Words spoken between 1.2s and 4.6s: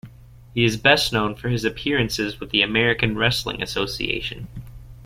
for his appearances with the American Wrestling Association.